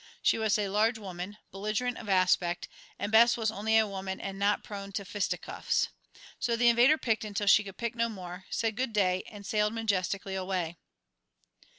She 0.23 0.39
was 0.39 0.57
a 0.57 0.69
large 0.69 0.97
woman, 0.97 1.37
belligerent 1.51 1.99
of 1.99 2.09
aspect, 2.09 2.67
and 2.97 3.11
Bess 3.11 3.37
was 3.37 3.51
only 3.51 3.77
a 3.77 3.85
woman 3.85 4.19
and 4.19 4.39
not 4.39 4.63
prone 4.63 4.91
to 4.93 5.05
fisticuffs. 5.05 5.89
So 6.39 6.55
the 6.55 6.69
invader 6.69 6.97
picked 6.97 7.23
until 7.23 7.45
she 7.45 7.63
could 7.63 7.77
pick 7.77 7.93
no 7.93 8.09
more, 8.09 8.45
said 8.49 8.75
"Good 8.75 8.93
day," 8.93 9.21
and 9.29 9.45
sailed 9.45 9.73
majestically 9.75 10.33
away. 10.33 10.77